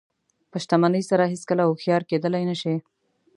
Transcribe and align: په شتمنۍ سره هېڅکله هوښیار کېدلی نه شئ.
په 0.51 0.57
شتمنۍ 0.63 1.03
سره 1.09 1.23
هېڅکله 1.33 1.63
هوښیار 1.65 2.01
کېدلی 2.09 2.43
نه 2.49 2.55
شئ. 2.61 2.75